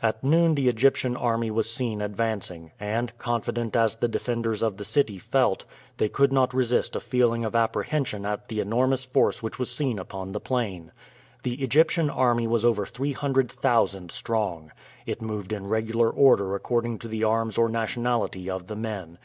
[0.00, 4.86] At noon the Egyptian army was seen advancing, and, confident as the defenders of the
[4.86, 5.66] city felt,
[5.98, 9.98] they could not resist a feeling of apprehension at the enormous force which was seen
[9.98, 10.92] upon the plain.
[11.42, 14.72] The Egyptian army was over three hundred thousand strong.
[15.04, 19.18] It moved in regular order according to the arms or nationality of the men.